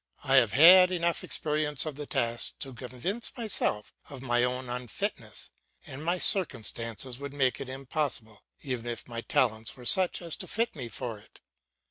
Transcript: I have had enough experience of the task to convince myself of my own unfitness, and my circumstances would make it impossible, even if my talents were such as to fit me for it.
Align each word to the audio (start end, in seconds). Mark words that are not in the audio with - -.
I 0.23 0.37
have 0.37 0.53
had 0.53 0.89
enough 0.91 1.23
experience 1.23 1.85
of 1.85 1.93
the 1.95 2.07
task 2.07 2.57
to 2.61 2.73
convince 2.73 3.31
myself 3.37 3.93
of 4.09 4.23
my 4.23 4.43
own 4.43 4.67
unfitness, 4.67 5.51
and 5.85 6.03
my 6.03 6.17
circumstances 6.17 7.19
would 7.19 7.35
make 7.35 7.61
it 7.61 7.69
impossible, 7.69 8.41
even 8.63 8.87
if 8.87 9.07
my 9.07 9.21
talents 9.21 9.77
were 9.77 9.85
such 9.85 10.23
as 10.23 10.35
to 10.37 10.47
fit 10.47 10.75
me 10.75 10.89
for 10.89 11.19
it. 11.19 11.39